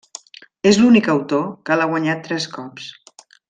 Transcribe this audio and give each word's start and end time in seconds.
És 0.69 0.79
l'únic 0.83 1.09
autor 1.15 1.45
que 1.69 1.77
l'ha 1.81 1.87
guanyat 1.93 2.25
tres 2.31 2.49
cops. 2.59 2.91